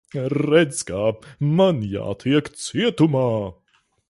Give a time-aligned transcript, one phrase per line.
[0.47, 1.11] Redz, kā.
[1.59, 3.27] Man jātiek cietumā.